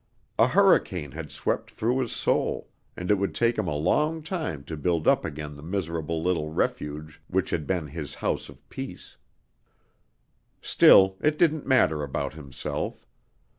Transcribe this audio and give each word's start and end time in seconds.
A 0.39 0.47
hurricane 0.47 1.11
had 1.11 1.31
swept 1.31 1.69
through 1.69 1.99
his 1.99 2.11
soul, 2.11 2.69
and 2.97 3.11
it 3.11 3.19
would 3.19 3.35
take 3.35 3.55
him 3.55 3.67
a 3.67 3.75
long 3.77 4.23
time 4.23 4.63
to 4.63 4.75
build 4.75 5.07
up 5.07 5.23
again 5.23 5.55
the 5.55 5.61
miserable 5.61 6.23
little 6.23 6.49
refuge 6.51 7.21
which 7.27 7.51
had 7.51 7.67
been 7.67 7.85
his 7.85 8.15
house 8.15 8.49
of 8.49 8.67
peace. 8.67 9.17
Still, 10.59 11.17
it 11.21 11.37
didn't 11.37 11.67
matter 11.67 12.01
about 12.01 12.33
himself. 12.33 13.05